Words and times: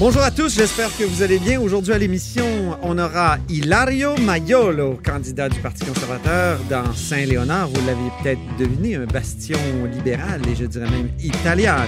Bonjour 0.00 0.22
à 0.22 0.30
tous, 0.30 0.54
j'espère 0.54 0.96
que 0.96 1.02
vous 1.02 1.22
allez 1.22 1.40
bien. 1.40 1.60
Aujourd'hui 1.60 1.92
à 1.92 1.98
l'émission, 1.98 2.46
on 2.82 2.96
aura 2.98 3.36
Hilario 3.48 4.16
Maiolo, 4.18 4.96
candidat 5.04 5.48
du 5.48 5.58
Parti 5.58 5.84
conservateur 5.84 6.60
dans 6.70 6.92
Saint-Léonard. 6.94 7.68
Vous 7.68 7.84
l'avez 7.84 8.08
peut-être 8.22 8.40
deviné, 8.60 8.94
un 8.94 9.06
bastion 9.06 9.58
libéral 9.92 10.40
et 10.48 10.54
je 10.54 10.66
dirais 10.66 10.88
même 10.88 11.08
italien. 11.18 11.78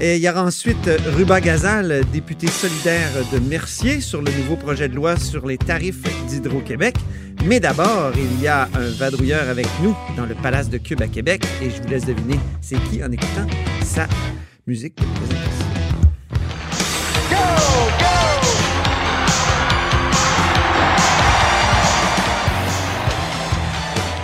Et 0.00 0.16
il 0.16 0.22
y 0.22 0.28
aura 0.28 0.42
ensuite 0.42 0.90
Ruba 1.14 1.40
Gazal, 1.40 2.02
député 2.12 2.48
solidaire 2.48 3.12
de 3.32 3.38
Mercier, 3.38 4.00
sur 4.00 4.20
le 4.20 4.32
nouveau 4.32 4.56
projet 4.56 4.88
de 4.88 4.96
loi 4.96 5.16
sur 5.16 5.46
les 5.46 5.56
tarifs 5.56 6.02
d'Hydro-Québec. 6.28 6.96
Mais 7.44 7.60
d'abord, 7.60 8.10
il 8.16 8.42
y 8.42 8.48
a 8.48 8.68
un 8.74 8.90
vadrouilleur 8.98 9.48
avec 9.48 9.68
nous 9.80 9.94
dans 10.16 10.26
le 10.26 10.34
Palace 10.34 10.70
de 10.70 10.78
Cube 10.78 11.02
à 11.02 11.06
Québec 11.06 11.46
et 11.62 11.70
je 11.70 11.80
vous 11.80 11.88
laisse 11.88 12.04
deviner 12.04 12.40
c'est 12.60 12.82
qui 12.90 13.04
en 13.04 13.12
écoutant 13.12 13.46
sa 13.84 14.08
musique. 14.66 14.98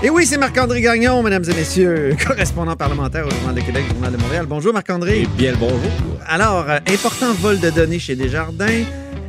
Et 0.02 0.09
oui, 0.09 0.24
c'est 0.24 0.38
Marc-André 0.38 0.80
Gagnon, 0.80 1.22
mesdames 1.22 1.45
et 1.45 1.54
messieurs, 1.54 2.16
correspondant 2.27 2.74
parlementaire 2.74 3.27
au 3.27 3.30
Journal 3.30 3.54
de 3.54 3.60
Québec, 3.60 3.84
Journal 3.92 4.10
de 4.10 4.16
Montréal. 4.16 4.46
Bonjour 4.48 4.73
Marc-André. 4.73 5.24
Eh 5.24 5.26
bien 5.36 5.52
le 5.52 5.59
bonjour. 5.59 5.78
Alors, 6.26 6.70
euh, 6.70 6.78
important 6.88 7.34
vol 7.34 7.60
de 7.60 7.68
données 7.68 7.98
chez 7.98 8.16
Desjardins, 8.16 8.82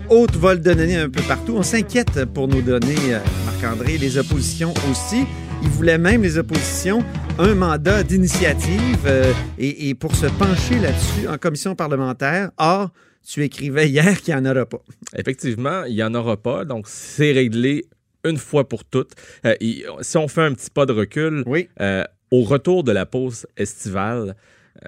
haute 0.08 0.38
vol 0.38 0.62
de 0.62 0.74
données 0.74 0.96
un 0.96 1.10
peu 1.10 1.22
partout. 1.24 1.56
On 1.58 1.64
s'inquiète 1.64 2.24
pour 2.34 2.48
nos 2.48 2.62
données, 2.62 2.96
euh, 3.10 3.20
Marc-André, 3.46 3.98
les 3.98 4.18
oppositions 4.18 4.74
aussi. 4.90 5.26
Ils 5.62 5.70
voulaient 5.70 5.98
même, 5.98 6.24
les 6.24 6.38
oppositions, 6.38 7.04
un 7.38 7.54
mandat 7.54 8.04
d'initiative 8.04 9.00
euh, 9.06 9.34
et, 9.60 9.90
et 9.90 9.94
pour 9.94 10.16
se 10.16 10.28
pencher 10.28 10.80
là-dessus 10.80 11.28
en 11.28 11.38
commission 11.38 11.76
parlementaire. 11.76 12.52
Or, 12.58 12.92
tu 13.28 13.44
écrivais 13.44 13.90
hier 13.90 14.22
qu'il 14.22 14.34
n'y 14.34 14.40
en 14.40 14.50
aura 14.50 14.66
pas. 14.66 14.80
Effectivement, 15.18 15.84
il 15.84 15.96
n'y 15.96 16.04
en 16.04 16.14
aura 16.14 16.38
pas, 16.38 16.64
donc 16.64 16.86
c'est 16.88 17.34
réglé 17.34 17.84
une 18.24 18.38
fois 18.38 18.68
pour 18.68 18.86
toutes. 18.86 19.12
Euh, 19.46 19.56
si 20.02 20.18
on 20.18 20.28
fait 20.28 20.42
un 20.42 20.54
petit 20.54 20.70
pas 20.70 20.86
de 20.86 20.94
recul, 20.94 21.44
Oui. 21.46 21.70
euh, 21.80 22.04
au 22.32 22.42
retour 22.44 22.84
de 22.84 22.92
la 22.92 23.06
pause 23.06 23.46
estivale, 23.58 24.36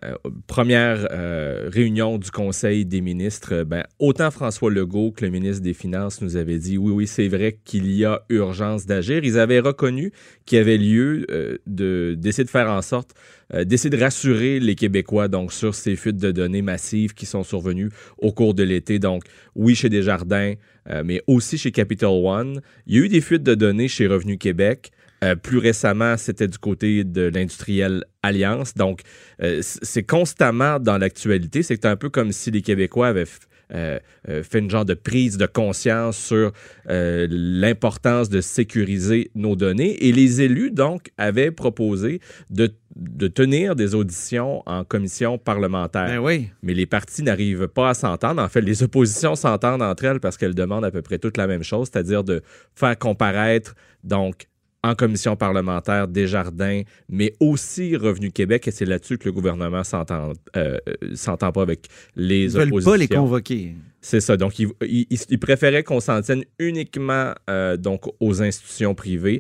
euh, 0.03 0.15
première 0.47 1.07
euh, 1.11 1.69
réunion 1.71 2.17
du 2.17 2.31
Conseil 2.31 2.85
des 2.85 3.01
ministres, 3.01 3.53
euh, 3.53 3.65
ben, 3.65 3.83
autant 3.99 4.31
François 4.31 4.71
Legault 4.71 5.11
que 5.11 5.25
le 5.25 5.29
ministre 5.31 5.61
des 5.61 5.73
Finances 5.73 6.21
nous 6.21 6.37
avait 6.37 6.57
dit 6.57 6.77
oui, 6.77 6.91
oui, 6.91 7.05
c'est 7.07 7.27
vrai 7.27 7.59
qu'il 7.63 7.91
y 7.91 8.05
a 8.05 8.23
urgence 8.29 8.85
d'agir. 8.85 9.23
Ils 9.23 9.37
avaient 9.37 9.59
reconnu 9.59 10.11
qu'il 10.45 10.57
y 10.57 10.61
avait 10.61 10.77
lieu 10.77 11.27
de- 11.67 12.15
d'essayer 12.17 12.43
de 12.45 12.49
faire 12.49 12.69
en 12.69 12.81
sorte, 12.81 13.13
d'essayer 13.53 13.89
de 13.89 14.01
rassurer 14.01 14.59
les 14.59 14.75
Québécois 14.75 15.27
donc, 15.27 15.53
sur 15.53 15.75
ces 15.75 15.95
fuites 15.95 16.17
de 16.17 16.31
données 16.31 16.61
massives 16.61 17.13
qui 17.13 17.25
sont 17.25 17.43
survenues 17.43 17.89
au 18.17 18.31
cours 18.31 18.53
de 18.53 18.63
l'été. 18.63 18.99
Donc, 18.99 19.23
oui, 19.55 19.75
chez 19.75 19.89
Desjardins, 19.89 20.53
mais 21.05 21.21
aussi 21.27 21.57
chez 21.57 21.71
Capital 21.71 22.09
One. 22.09 22.61
Il 22.87 22.95
y 22.95 22.99
a 22.99 23.05
eu 23.05 23.09
des 23.09 23.21
fuites 23.21 23.43
de 23.43 23.55
données 23.55 23.87
chez 23.87 24.07
Revenu 24.07 24.37
Québec. 24.37 24.91
Euh, 25.23 25.35
plus 25.35 25.57
récemment, 25.57 26.17
c'était 26.17 26.47
du 26.47 26.57
côté 26.57 27.03
de 27.03 27.21
l'industriel 27.23 28.03
Alliance. 28.21 28.73
Donc, 28.75 29.01
euh, 29.41 29.59
c'est 29.61 30.03
constamment 30.03 30.79
dans 30.79 30.97
l'actualité. 30.97 31.63
C'est 31.63 31.85
un 31.85 31.95
peu 31.95 32.09
comme 32.09 32.31
si 32.31 32.51
les 32.51 32.61
Québécois 32.61 33.07
avaient 33.07 33.25
euh, 33.73 33.97
euh, 34.29 34.43
fait 34.43 34.59
une 34.59 34.69
genre 34.69 34.85
de 34.85 34.93
prise 34.93 35.37
de 35.37 35.45
conscience 35.45 36.17
sur 36.17 36.51
euh, 36.89 37.27
l'importance 37.29 38.29
de 38.29 38.41
sécuriser 38.41 39.31
nos 39.35 39.55
données. 39.55 40.05
Et 40.05 40.11
les 40.11 40.41
élus, 40.41 40.69
donc, 40.69 41.11
avaient 41.17 41.51
proposé 41.51 42.19
de, 42.49 42.71
de 42.95 43.27
tenir 43.27 43.75
des 43.75 43.95
auditions 43.95 44.61
en 44.67 44.83
commission 44.83 45.37
parlementaire. 45.37 46.07
Ben 46.07 46.19
oui. 46.19 46.49
Mais 46.61 46.73
les 46.73 46.85
partis 46.85 47.23
n'arrivent 47.23 47.67
pas 47.67 47.89
à 47.89 47.93
s'entendre. 47.93 48.41
En 48.41 48.49
fait, 48.49 48.61
les 48.61 48.83
oppositions 48.83 49.35
s'entendent 49.35 49.81
entre 49.81 50.03
elles 50.03 50.19
parce 50.19 50.37
qu'elles 50.37 50.55
demandent 50.55 50.85
à 50.85 50.91
peu 50.91 51.01
près 51.01 51.17
toute 51.17 51.37
la 51.37 51.47
même 51.47 51.63
chose, 51.63 51.89
c'est-à-dire 51.91 52.23
de 52.23 52.41
faire 52.75 52.97
comparaître, 52.99 53.73
donc, 54.03 54.47
en 54.83 54.95
commission 54.95 55.35
parlementaire 55.35 56.07
Desjardins, 56.07 56.81
mais 57.09 57.33
aussi 57.39 57.95
Revenu 57.95 58.31
Québec, 58.31 58.67
et 58.67 58.71
c'est 58.71 58.85
là-dessus 58.85 59.17
que 59.17 59.25
le 59.25 59.31
gouvernement 59.31 59.83
s'entend 59.83 60.33
euh, 60.57 60.77
s'entend 61.15 61.51
pas 61.53 61.61
avec 61.61 61.87
les 62.15 62.43
Ils 62.43 62.49
veulent 62.51 62.67
oppositions. 62.67 62.91
pas 62.91 62.97
les 62.97 63.07
convoquer. 63.07 63.75
C'est 64.01 64.19
ça. 64.19 64.35
Donc, 64.35 64.59
il, 64.59 64.67
il- 64.81 65.39
préférait 65.39 65.83
qu'on 65.83 66.01
s'en 66.01 66.21
tienne 66.21 66.43
uniquement 66.59 67.31
euh, 67.49 67.77
donc, 67.77 68.03
aux 68.19 68.41
institutions 68.41 68.93
privées. 68.93 69.39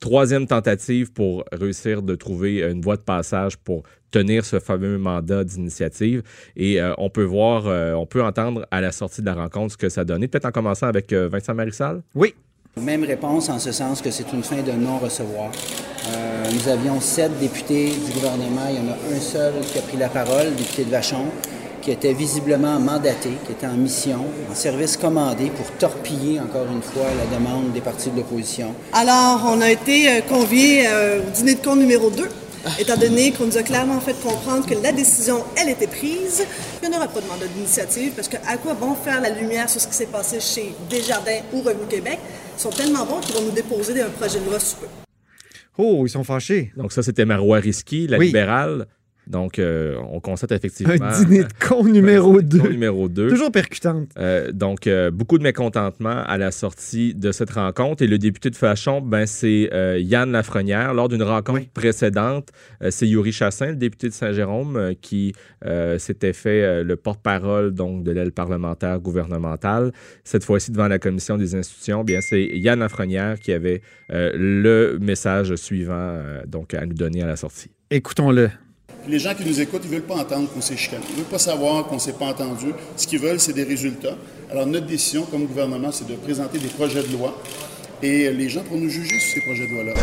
Troisième 0.00 0.46
tentative 0.46 1.12
pour 1.12 1.44
réussir 1.52 2.02
de 2.02 2.14
trouver 2.14 2.62
une 2.62 2.82
voie 2.82 2.96
de 2.96 3.02
passage 3.02 3.56
pour 3.56 3.84
tenir 4.10 4.44
ce 4.44 4.58
fameux 4.60 4.98
mandat 4.98 5.44
d'initiative. 5.44 6.22
Et 6.56 6.82
euh, 6.82 6.92
on 6.98 7.08
peut 7.08 7.22
voir, 7.22 7.64
on 7.98 8.04
peut 8.04 8.22
entendre 8.22 8.66
à 8.70 8.82
la 8.82 8.92
sortie 8.92 9.22
de 9.22 9.26
la 9.26 9.34
rencontre 9.34 9.72
ce 9.72 9.76
que 9.78 9.88
ça 9.88 10.04
donné. 10.04 10.28
Peut-être 10.28 10.44
en 10.46 10.50
commençant 10.52 10.88
avec 10.88 11.12
Vincent 11.14 11.54
Marissal? 11.54 12.02
Oui. 12.14 12.34
Même 12.80 13.04
réponse 13.04 13.50
en 13.50 13.58
ce 13.58 13.70
sens 13.70 14.00
que 14.00 14.10
c'est 14.10 14.32
une 14.32 14.42
fin 14.42 14.62
de 14.62 14.72
non-recevoir. 14.72 15.50
Euh, 16.08 16.44
nous 16.54 16.68
avions 16.68 17.02
sept 17.02 17.38
députés 17.38 17.90
du 17.90 18.12
gouvernement. 18.12 18.62
Il 18.70 18.76
y 18.76 18.78
en 18.78 18.90
a 18.90 19.14
un 19.14 19.20
seul 19.20 19.52
qui 19.60 19.78
a 19.78 19.82
pris 19.82 19.98
la 19.98 20.08
parole, 20.08 20.46
le 20.46 20.52
député 20.52 20.84
de 20.84 20.90
Vachon, 20.90 21.26
qui 21.82 21.90
était 21.90 22.14
visiblement 22.14 22.80
mandaté, 22.80 23.28
qui 23.44 23.52
était 23.52 23.66
en 23.66 23.74
mission, 23.74 24.24
en 24.50 24.54
service 24.54 24.96
commandé 24.96 25.50
pour 25.50 25.70
torpiller 25.72 26.40
encore 26.40 26.64
une 26.72 26.80
fois 26.80 27.08
la 27.18 27.36
demande 27.36 27.72
des 27.74 27.82
partis 27.82 28.08
de 28.08 28.16
l'opposition. 28.16 28.72
Alors, 28.94 29.42
on 29.54 29.60
a 29.60 29.70
été 29.70 30.08
euh, 30.08 30.20
conviés 30.22 30.86
euh, 30.86 31.18
au 31.18 31.30
dîner 31.30 31.56
de 31.56 31.60
con 31.62 31.76
numéro 31.76 32.08
2, 32.08 32.26
étant 32.78 32.96
donné 32.96 33.32
qu'on 33.32 33.46
nous 33.46 33.58
a 33.58 33.62
clairement 33.62 34.00
fait 34.00 34.14
comprendre 34.22 34.66
que 34.66 34.74
la 34.74 34.92
décision, 34.92 35.44
elle 35.56 35.68
était 35.70 35.86
prise. 35.86 36.44
Il 36.82 36.88
n'y 36.88 36.94
en 36.94 36.98
aura 36.98 37.08
pas 37.08 37.20
de 37.20 37.26
mandat 37.26 37.46
d'initiative, 37.46 38.12
parce 38.14 38.28
que 38.28 38.36
à 38.46 38.56
quoi 38.56 38.74
bon 38.74 38.94
faire 38.94 39.20
la 39.20 39.30
lumière 39.30 39.68
sur 39.68 39.80
ce 39.80 39.88
qui 39.88 39.94
s'est 39.94 40.06
passé 40.06 40.40
chez 40.40 40.74
Desjardins 40.90 41.40
ou 41.52 41.60
Revenu 41.62 41.86
Québec? 41.88 42.18
Ils 42.56 42.60
sont 42.60 42.70
tellement 42.70 43.04
bons 43.04 43.20
qu'ils 43.20 43.34
vont 43.34 43.42
nous 43.42 43.50
déposer 43.50 44.00
un 44.00 44.10
projet 44.10 44.38
de 44.40 44.44
loi 44.44 44.58
sous 44.60 44.76
peu. 44.76 44.86
Oh, 45.78 46.04
ils 46.06 46.10
sont 46.10 46.24
fâchés. 46.24 46.72
Donc, 46.76 46.92
ça, 46.92 47.02
c'était 47.02 47.24
Marois 47.24 47.58
Risky, 47.58 48.06
la 48.06 48.18
Oui. 48.18 48.26
libérale. 48.26 48.86
Donc, 49.26 49.58
euh, 49.58 49.96
on 50.10 50.20
constate 50.20 50.52
effectivement. 50.52 50.94
Un 51.00 51.24
dîner 51.24 51.44
de 51.44 51.52
con 51.60 51.84
numéro 51.92 52.40
Son 52.40 52.46
2. 52.46 52.68
numéro 52.68 53.08
2. 53.08 53.28
Toujours 53.28 53.52
percutante. 53.52 54.08
Euh, 54.18 54.50
donc, 54.52 54.86
euh, 54.86 55.10
beaucoup 55.10 55.38
de 55.38 55.42
mécontentement 55.42 56.22
à 56.24 56.38
la 56.38 56.50
sortie 56.50 57.14
de 57.14 57.30
cette 57.30 57.50
rencontre. 57.50 58.02
Et 58.02 58.06
le 58.06 58.18
député 58.18 58.50
de 58.50 58.56
Fachon, 58.56 59.00
ben, 59.00 59.26
c'est 59.26 59.70
Yann 60.00 60.32
Lafrenière. 60.32 60.92
Lors 60.94 61.08
d'une 61.08 61.22
rencontre 61.22 61.60
Oui. 61.60 61.68
précédente, 61.72 62.48
c'est 62.90 63.06
Yuri 63.06 63.32
Chassin, 63.32 63.66
le 63.68 63.76
député 63.76 64.08
de 64.08 64.12
Saint-Jérôme, 64.12 64.92
qui 65.00 65.32
s'était 65.98 66.32
fait 66.32 66.82
le 66.82 66.96
porte-parole 66.96 67.72
donc 67.72 68.02
de 68.02 68.10
l'aile 68.10 68.32
parlementaire 68.32 68.98
gouvernementale. 68.98 69.92
Cette 70.24 70.44
fois-ci, 70.44 70.72
devant 70.72 70.88
la 70.88 70.98
commission 70.98 71.36
des 71.36 71.54
institutions, 71.54 72.04
bien, 72.04 72.20
c'est 72.20 72.42
Yann 72.44 72.80
Lafrenière 72.80 73.38
qui 73.38 73.52
avait 73.52 73.82
le 74.10 74.98
message 75.00 75.54
suivant 75.56 76.18
donc 76.46 76.74
à 76.74 76.84
nous 76.86 76.94
donner 76.94 77.22
à 77.22 77.26
la 77.26 77.36
sortie. 77.36 77.70
Écoutons-le. 77.90 78.50
Les 79.08 79.18
gens 79.18 79.34
qui 79.34 79.44
nous 79.44 79.60
écoutent, 79.60 79.82
ils 79.84 79.90
ne 79.90 79.96
veulent 79.96 80.06
pas 80.06 80.14
entendre 80.14 80.48
qu'on 80.48 80.60
s'est. 80.60 80.74
Ils 80.74 81.12
ne 81.12 81.16
veulent 81.16 81.24
pas 81.24 81.38
savoir 81.38 81.86
qu'on 81.86 81.96
ne 81.96 82.00
s'est 82.00 82.12
pas 82.12 82.26
entendu. 82.26 82.72
Ce 82.96 83.06
qu'ils 83.06 83.18
veulent, 83.18 83.40
c'est 83.40 83.52
des 83.52 83.64
résultats. 83.64 84.16
Alors, 84.50 84.66
notre 84.66 84.86
décision 84.86 85.24
comme 85.24 85.46
gouvernement, 85.46 85.90
c'est 85.90 86.06
de 86.06 86.14
présenter 86.14 86.58
des 86.58 86.68
projets 86.68 87.02
de 87.02 87.12
loi 87.12 87.36
et 88.02 88.30
les 88.30 88.48
gens 88.48 88.62
pourront 88.62 88.80
nous 88.80 88.88
juger 88.88 89.18
sur 89.18 89.34
ces 89.34 89.40
projets 89.40 89.66
de 89.66 89.72
loi-là. 89.72 89.94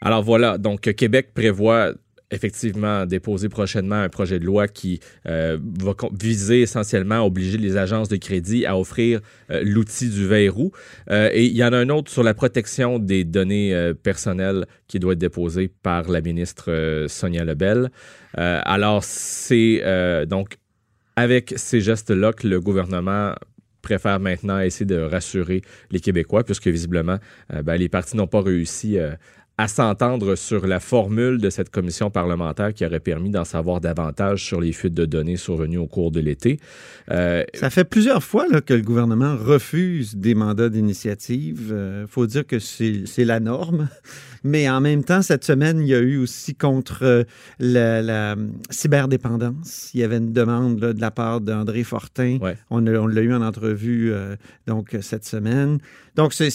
Alors 0.00 0.22
voilà, 0.22 0.58
donc 0.58 0.92
Québec 0.92 1.30
prévoit 1.34 1.92
effectivement 2.30 3.06
déposer 3.06 3.48
prochainement 3.48 3.96
un 3.96 4.08
projet 4.08 4.38
de 4.38 4.44
loi 4.44 4.66
qui 4.66 5.00
euh, 5.26 5.58
va 5.80 5.94
viser 6.20 6.62
essentiellement 6.62 7.16
à 7.16 7.20
obliger 7.22 7.56
les 7.56 7.76
agences 7.76 8.08
de 8.08 8.16
crédit 8.16 8.66
à 8.66 8.76
offrir 8.76 9.20
euh, 9.50 9.62
l'outil 9.64 10.08
du 10.08 10.26
verrou. 10.26 10.72
Euh, 11.10 11.30
et 11.32 11.44
il 11.44 11.56
y 11.56 11.64
en 11.64 11.72
a 11.72 11.78
un 11.78 11.88
autre 11.88 12.10
sur 12.10 12.22
la 12.22 12.34
protection 12.34 12.98
des 12.98 13.24
données 13.24 13.92
personnelles 14.02 14.66
qui 14.88 14.98
doit 14.98 15.12
être 15.12 15.18
déposé 15.18 15.68
par 15.68 16.10
la 16.10 16.20
ministre 16.20 17.06
Sonia 17.08 17.44
Lebel. 17.44 17.90
Alors 18.34 19.04
c'est 19.04 19.82
donc 20.26 20.58
avec 21.16 21.54
ces 21.56 21.80
gestes-là 21.80 22.32
que 22.32 22.46
le 22.46 22.60
gouvernement 22.60 23.34
préfère 23.82 24.20
maintenant 24.20 24.58
essayer 24.60 24.86
de 24.86 24.98
rassurer 24.98 25.62
les 25.90 26.00
Québécois, 26.00 26.44
puisque 26.44 26.66
visiblement, 26.66 27.18
ben, 27.62 27.76
les 27.76 27.88
partis 27.88 28.16
n'ont 28.16 28.26
pas 28.26 28.42
réussi 28.42 28.98
à 29.58 29.68
s'entendre 29.68 30.34
sur 30.34 30.66
la 30.66 30.80
formule 30.80 31.38
de 31.38 31.48
cette 31.48 31.70
commission 31.70 32.10
parlementaire 32.10 32.74
qui 32.74 32.84
aurait 32.84 33.00
permis 33.00 33.30
d'en 33.30 33.44
savoir 33.44 33.80
davantage 33.80 34.44
sur 34.44 34.60
les 34.60 34.72
fuites 34.72 34.94
de 34.94 35.06
données 35.06 35.36
survenues 35.36 35.78
au 35.78 35.86
cours 35.86 36.10
de 36.10 36.20
l'été. 36.20 36.60
Euh, 37.10 37.42
Ça 37.54 37.70
fait 37.70 37.84
plusieurs 37.84 38.22
fois 38.22 38.46
là, 38.50 38.60
que 38.60 38.74
le 38.74 38.82
gouvernement 38.82 39.34
refuse 39.36 40.14
des 40.16 40.34
mandats 40.34 40.68
d'initiative. 40.68 41.74
Il 42.02 42.06
faut 42.06 42.26
dire 42.26 42.46
que 42.46 42.58
c'est 42.58 43.24
la 43.24 43.40
norme. 43.40 43.88
Mais 44.46 44.68
en 44.68 44.80
même 44.80 45.04
temps, 45.04 45.22
cette 45.22 45.44
semaine, 45.44 45.80
il 45.80 45.88
y 45.88 45.94
a 45.94 45.98
eu 45.98 46.18
aussi 46.18 46.54
contre 46.54 47.00
euh, 47.02 47.24
la, 47.58 48.00
la 48.02 48.36
cyberdépendance. 48.70 49.90
Il 49.94 50.00
y 50.00 50.04
avait 50.04 50.16
une 50.18 50.32
demande 50.32 50.80
là, 50.80 50.92
de 50.92 51.00
la 51.00 51.10
part 51.10 51.40
d'André 51.40 51.84
Fortin. 51.84 52.38
Ouais. 52.40 52.56
On, 52.70 52.80
l'a 52.80 53.20
eu 53.22 53.32
en 53.32 53.42
entrevue 53.42 54.12
euh, 54.12 54.36
donc 54.66 54.96
cette 55.00 55.24
semaine. 55.24 55.78
Donc, 56.14 56.32
c'est, 56.32 56.48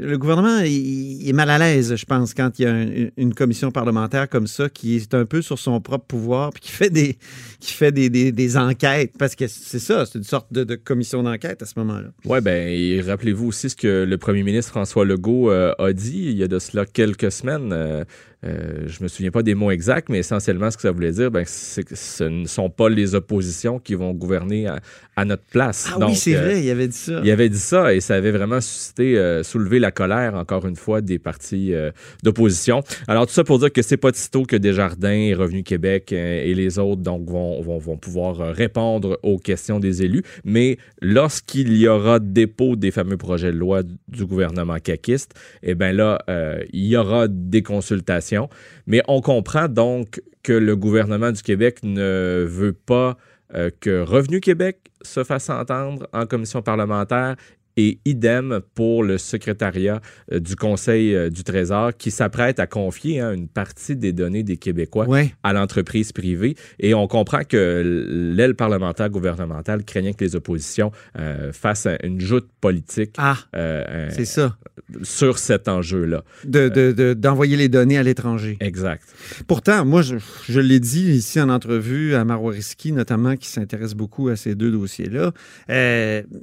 le 0.00 0.16
gouvernement 0.16 0.60
il, 0.60 1.22
il 1.22 1.28
est 1.28 1.32
mal 1.34 1.50
à 1.50 1.58
l'aise, 1.58 1.94
je 1.96 2.04
pense, 2.06 2.32
quand 2.32 2.58
il 2.58 2.62
y 2.62 2.66
a 2.66 2.72
un- 2.72 3.08
une 3.18 3.34
commission 3.34 3.70
parlementaire 3.70 4.26
comme 4.28 4.46
ça 4.46 4.70
qui 4.70 4.96
est 4.96 5.12
un 5.12 5.26
peu 5.26 5.42
sur 5.42 5.58
son 5.58 5.80
propre 5.82 6.06
pouvoir 6.06 6.50
puis 6.50 6.62
qui 6.62 6.70
fait 6.70 6.88
des, 6.88 7.18
qui 7.60 7.72
fait 7.74 7.92
des, 7.92 8.08
des- 8.08 8.32
des 8.32 8.56
enquêtes. 8.56 9.12
Parce 9.18 9.34
que 9.34 9.48
c'est 9.48 9.78
ça, 9.80 10.06
c'est 10.06 10.16
une 10.18 10.24
sorte 10.24 10.50
de, 10.52 10.64
de 10.64 10.76
commission 10.76 11.22
d'enquête 11.22 11.60
à 11.62 11.66
ce 11.66 11.74
moment-là. 11.78 12.08
Oui, 12.24 12.40
ben, 12.40 12.68
et 12.68 13.00
rappelez-vous 13.02 13.48
aussi 13.48 13.68
ce 13.68 13.76
que 13.76 14.04
le 14.08 14.18
premier 14.18 14.42
ministre 14.42 14.70
François 14.70 15.04
Legault 15.04 15.50
euh, 15.50 15.72
a 15.78 15.92
dit 15.92 16.24
il 16.30 16.36
y 16.36 16.42
a 16.42 16.48
de 16.48 16.58
cela 16.58 16.86
quelques 16.86 17.15
semaines. 17.30 17.72
Euh, 17.72 18.04
euh, 18.44 18.84
je 18.86 19.02
me 19.02 19.08
souviens 19.08 19.30
pas 19.30 19.42
des 19.42 19.54
mots 19.54 19.70
exacts, 19.70 20.08
mais 20.08 20.18
essentiellement, 20.18 20.70
ce 20.70 20.76
que 20.76 20.82
ça 20.82 20.92
voulait 20.92 21.10
dire, 21.10 21.30
ben, 21.30 21.42
c'est 21.46 21.82
que 21.82 21.96
ce 21.96 22.22
ne 22.24 22.46
sont 22.46 22.70
pas 22.70 22.88
les 22.88 23.14
oppositions 23.14 23.78
qui 23.80 23.94
vont 23.94 24.12
gouverner 24.12 24.68
à, 24.68 24.78
à 25.16 25.24
notre 25.24 25.42
place. 25.44 25.90
Ah 25.92 25.98
Donc, 25.98 26.10
oui, 26.10 26.16
c'est 26.16 26.36
euh, 26.36 26.40
vrai, 26.42 26.62
il 26.62 26.70
avait 26.70 26.86
dit 26.86 26.96
ça. 26.96 27.20
Il 27.24 27.30
avait 27.30 27.48
dit 27.48 27.58
ça 27.58 27.94
et 27.94 28.00
ça 28.00 28.14
avait 28.14 28.30
vraiment 28.30 28.60
suscité, 28.60 29.18
euh, 29.18 29.42
soulevé 29.42 29.78
la 29.78 29.90
colère, 29.90 30.34
encore 30.34 30.66
une 30.66 30.76
fois, 30.76 31.00
des 31.00 31.18
partis 31.18 31.74
euh, 31.74 31.90
d'opposition. 32.22 32.82
Alors, 33.08 33.26
tout 33.26 33.32
ça 33.32 33.42
pour 33.42 33.58
dire 33.58 33.72
que 33.72 33.82
c'est 33.82 33.96
pas 33.96 34.10
de 34.10 34.16
sitôt 34.16 34.44
que 34.44 34.54
Desjardins 34.56 35.10
et 35.10 35.34
Revenu 35.34 35.62
Québec 35.62 36.12
et 36.12 36.54
les 36.54 36.78
autres 36.78 37.02
donc, 37.02 37.28
vont, 37.28 37.60
vont, 37.62 37.78
vont 37.78 37.96
pouvoir 37.96 38.36
répondre 38.54 39.18
aux 39.22 39.38
questions 39.38 39.80
des 39.80 40.02
élus. 40.04 40.22
Mais 40.44 40.76
lorsqu'il 41.00 41.76
y 41.76 41.88
aura 41.88 42.18
dépôt 42.20 42.76
des 42.76 42.90
fameux 42.90 43.16
projets 43.16 43.50
de 43.50 43.56
loi 43.56 43.82
du- 43.82 43.94
du 44.08 44.26
gouvernement 44.26 44.78
caquiste, 44.78 45.32
eh 45.62 45.74
bien 45.74 45.92
là, 45.92 46.18
euh, 46.28 46.62
il 46.72 46.84
y 46.86 46.96
aura 46.96 47.05
des 47.28 47.62
consultations. 47.62 48.48
Mais 48.86 49.02
on 49.08 49.20
comprend 49.20 49.68
donc 49.68 50.20
que 50.42 50.52
le 50.52 50.76
gouvernement 50.76 51.32
du 51.32 51.42
Québec 51.42 51.80
ne 51.82 52.44
veut 52.48 52.72
pas 52.72 53.16
euh, 53.54 53.70
que 53.80 54.02
Revenu 54.02 54.40
Québec 54.40 54.78
se 55.02 55.24
fasse 55.24 55.50
entendre 55.50 56.08
en 56.12 56.26
commission 56.26 56.62
parlementaire 56.62 57.36
et 57.76 57.98
idem 58.04 58.60
pour 58.74 59.04
le 59.04 59.18
secrétariat 59.18 60.00
euh, 60.32 60.40
du 60.40 60.56
Conseil 60.56 61.14
euh, 61.14 61.30
du 61.30 61.44
Trésor 61.44 61.96
qui 61.96 62.10
s'apprête 62.10 62.58
à 62.58 62.66
confier 62.66 63.20
hein, 63.20 63.32
une 63.32 63.48
partie 63.48 63.96
des 63.96 64.12
données 64.12 64.42
des 64.42 64.56
Québécois 64.56 65.06
Ouais. 65.08 65.34
à 65.42 65.52
l'entreprise 65.52 66.12
privée. 66.12 66.56
Et 66.80 66.94
on 66.94 67.06
comprend 67.06 67.42
que 67.48 68.32
l'aile 68.36 68.54
parlementaire 68.54 69.10
gouvernementale 69.10 69.84
craignait 69.84 70.14
que 70.14 70.24
les 70.24 70.36
oppositions 70.36 70.90
euh, 71.18 71.52
fassent 71.52 71.86
un- 71.86 71.98
une 72.02 72.20
joute 72.20 72.48
politique 72.60 73.14
Ah, 73.18 73.36
euh, 73.54 73.84
euh, 73.88 74.24
ça, 74.24 74.56
sur 75.02 75.38
cet 75.38 75.68
enjeu-là. 75.68 76.24
de- 76.44 76.68
de- 76.68 76.92
de- 76.92 77.14
d'envoyer 77.14 77.56
les 77.56 77.68
données 77.68 77.98
à 77.98 78.02
l'étranger. 78.02 78.56
Exact. 78.60 79.02
Pourtant, 79.46 79.84
moi, 79.84 80.02
je, 80.02 80.16
je 80.48 80.60
l'ai 80.60 80.80
dit 80.80 81.10
ici 81.12 81.40
en 81.40 81.48
entrevue 81.48 82.14
à 82.14 82.24
Marwariski, 82.24 82.92
notamment, 82.92 83.36
qui 83.36 83.48
s'intéresse 83.48 83.94
beaucoup 83.94 84.28
à 84.28 84.36
ces 84.36 84.54
deux 84.54 84.70
dossiers-là. 84.70 85.32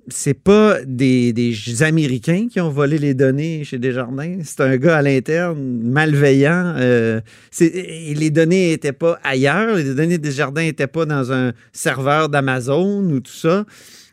C'est 0.09 0.33
pas 0.33 0.77
des, 0.85 1.22
des 1.31 1.83
Américains 1.83 2.47
qui 2.51 2.59
ont 2.59 2.69
volé 2.69 2.97
les 2.97 3.13
données 3.13 3.63
chez 3.63 3.77
Desjardins. 3.77 4.39
C'est 4.43 4.61
un 4.61 4.75
gars 4.77 4.97
à 4.97 5.01
l'interne, 5.01 5.79
malveillant. 5.83 6.73
Euh, 6.77 7.21
les 7.59 8.29
données 8.31 8.71
n'étaient 8.71 8.91
pas 8.91 9.19
ailleurs. 9.23 9.75
Les 9.75 9.93
données 9.93 10.17
de 10.17 10.23
Desjardins 10.23 10.63
n'étaient 10.63 10.87
pas 10.87 11.05
dans 11.05 11.31
un 11.31 11.53
serveur 11.71 12.29
d'Amazon 12.29 13.03
ou 13.03 13.19
tout 13.19 13.31
ça. 13.31 13.65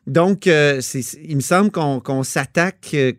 Donc, 0.07 0.47
euh, 0.47 0.81
il 1.25 1.37
me 1.37 1.41
semble 1.41 1.71
qu'on 1.71 2.23
s'attaque 2.23 2.91
euh, 2.95 3.12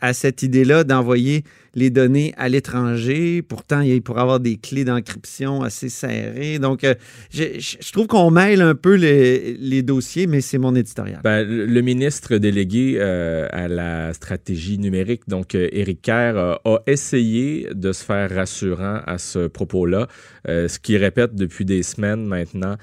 à 0.00 0.12
cette 0.12 0.42
idée-là 0.42 0.84
d'envoyer 0.84 1.44
les 1.74 1.90
données 1.90 2.32
à 2.36 2.48
l'étranger. 2.48 3.42
Pourtant, 3.42 3.80
il 3.80 4.02
pourrait 4.02 4.22
avoir 4.22 4.40
des 4.40 4.56
clés 4.56 4.84
d'encryption 4.84 5.62
assez 5.62 5.88
serrées. 5.88 6.58
Donc, 6.58 6.84
euh, 6.84 6.94
je, 7.32 7.92
trouve 7.92 8.06
qu'on 8.06 8.30
mêle 8.30 8.60
un 8.60 8.74
peu 8.74 8.94
les, 8.94 9.82
dossiers, 9.82 10.26
mais 10.26 10.40
c'est 10.40 10.58
mon 10.58 10.74
éditorial. 10.74 11.20
Ben, 11.24 11.46
le 11.46 11.80
ministre 11.80 12.36
délégué 12.36 12.96
euh, 12.98 13.46
à 13.50 13.68
la 13.68 14.12
stratégie 14.12 14.78
numérique, 14.78 15.22
donc 15.28 15.54
euh, 15.54 15.68
Éric 15.72 16.02
Kerr, 16.02 16.36
a 16.64 16.78
essayé 16.86 17.68
de 17.72 17.92
se 17.92 18.04
faire 18.04 18.30
rassurant 18.34 19.00
à 19.06 19.18
ce 19.18 19.46
propos-là. 19.46 20.08
Ce 20.46 20.78
qu'il 20.78 20.96
répète 20.96 21.34
depuis 21.34 21.64
des 21.64 21.82
semaines 21.82 22.26
maintenant, 22.26 22.76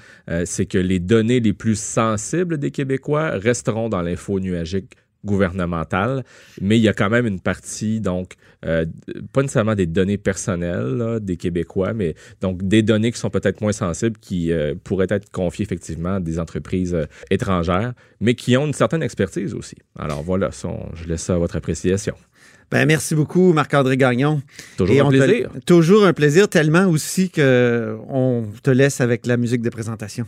c'est 0.44 0.66
que 0.66 0.78
les 0.78 0.98
données 0.98 1.40
les 1.40 1.52
plus 1.52 1.78
sensibles 1.78 2.58
des 2.58 2.70
Québécois 2.70 3.30
resteront 3.30 3.88
dans 3.88 4.02
l'info 4.02 4.40
nuagique 4.40 4.94
gouvernementale, 5.28 6.24
mais 6.60 6.76
il 6.78 6.82
y 6.82 6.88
a 6.88 6.92
quand 6.92 7.10
même 7.10 7.26
une 7.26 7.40
partie, 7.40 8.00
donc, 8.00 8.34
euh, 8.64 8.84
pas 9.32 9.42
nécessairement 9.42 9.74
des 9.76 9.86
données 9.86 10.18
personnelles 10.18 10.96
là, 10.96 11.20
des 11.20 11.36
Québécois, 11.36 11.92
mais 11.92 12.14
donc 12.40 12.66
des 12.66 12.82
données 12.82 13.12
qui 13.12 13.18
sont 13.20 13.30
peut-être 13.30 13.60
moins 13.60 13.72
sensibles, 13.72 14.16
qui 14.20 14.50
euh, 14.52 14.74
pourraient 14.82 15.06
être 15.10 15.30
confiées 15.30 15.64
effectivement 15.64 16.14
à 16.16 16.20
des 16.20 16.40
entreprises 16.40 16.94
euh, 16.94 17.04
étrangères, 17.30 17.92
mais 18.20 18.34
qui 18.34 18.56
ont 18.56 18.66
une 18.66 18.72
certaine 18.74 19.02
expertise 19.02 19.54
aussi. 19.54 19.76
Alors 19.98 20.22
voilà, 20.22 20.50
je 20.94 21.04
laisse 21.08 21.22
ça 21.22 21.34
à 21.34 21.38
votre 21.38 21.56
appréciation. 21.56 22.14
Ben, 22.70 22.84
merci 22.84 23.14
beaucoup, 23.14 23.52
Marc-André 23.54 23.96
Gagnon. 23.96 24.42
Toujours 24.76 24.94
Et 24.94 25.00
un 25.00 25.08
te- 25.10 25.16
plaisir. 25.16 25.50
toujours 25.64 26.04
un 26.04 26.12
plaisir, 26.12 26.48
tellement 26.48 26.84
aussi 26.86 27.30
que 27.30 27.96
on 28.08 28.44
te 28.62 28.70
laisse 28.70 29.00
avec 29.00 29.26
la 29.26 29.36
musique 29.38 29.62
de 29.62 29.70
présentation. 29.70 30.26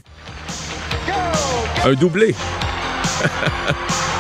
Un 1.85 1.95
doublé. 1.95 2.35